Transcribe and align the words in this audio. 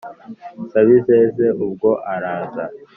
sabizeze 0.71 1.45
ubwo 1.65 1.89
araza 2.13 2.63